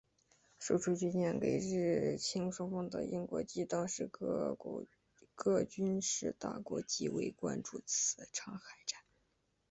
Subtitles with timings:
[0.57, 8.99] 售出军舰给日清双方的英国及当时各军事大国极为关注此场海战。